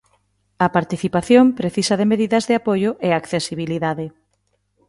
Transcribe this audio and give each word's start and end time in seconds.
A 0.65 0.67
participación 0.77 1.45
precisa 1.59 1.95
de 1.99 2.09
medidas 2.11 2.43
de 2.49 2.53
apoio 2.59 2.91
e 3.07 3.09
accesibilidade. 3.11 4.05